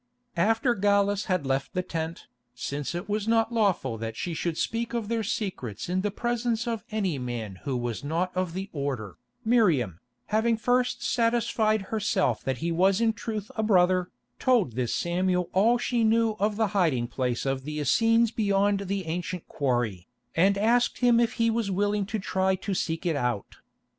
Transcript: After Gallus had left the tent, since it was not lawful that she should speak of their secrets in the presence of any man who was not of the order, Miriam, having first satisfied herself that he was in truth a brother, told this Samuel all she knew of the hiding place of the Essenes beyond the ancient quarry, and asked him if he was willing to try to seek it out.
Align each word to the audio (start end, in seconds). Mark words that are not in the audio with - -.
After 0.35 0.73
Gallus 0.73 1.25
had 1.25 1.45
left 1.45 1.75
the 1.75 1.83
tent, 1.83 2.25
since 2.55 2.95
it 2.95 3.07
was 3.07 3.27
not 3.27 3.53
lawful 3.53 3.99
that 3.99 4.17
she 4.17 4.33
should 4.33 4.57
speak 4.57 4.95
of 4.95 5.09
their 5.09 5.21
secrets 5.21 5.89
in 5.89 6.01
the 6.01 6.09
presence 6.09 6.67
of 6.67 6.83
any 6.89 7.19
man 7.19 7.57
who 7.65 7.77
was 7.77 8.03
not 8.03 8.35
of 8.35 8.53
the 8.55 8.67
order, 8.73 9.19
Miriam, 9.45 9.99
having 10.33 10.57
first 10.57 11.03
satisfied 11.03 11.83
herself 11.93 12.41
that 12.43 12.57
he 12.65 12.71
was 12.71 12.99
in 12.99 13.13
truth 13.13 13.51
a 13.55 13.61
brother, 13.61 14.09
told 14.39 14.71
this 14.71 14.95
Samuel 14.95 15.51
all 15.53 15.77
she 15.77 16.03
knew 16.03 16.31
of 16.39 16.55
the 16.55 16.69
hiding 16.73 17.07
place 17.07 17.45
of 17.45 17.63
the 17.63 17.79
Essenes 17.79 18.31
beyond 18.31 18.87
the 18.87 19.05
ancient 19.05 19.47
quarry, 19.47 20.07
and 20.35 20.57
asked 20.57 20.97
him 21.01 21.19
if 21.19 21.33
he 21.33 21.51
was 21.51 21.69
willing 21.69 22.07
to 22.07 22.17
try 22.17 22.55
to 22.55 22.73
seek 22.73 23.05
it 23.05 23.15
out. 23.15 23.57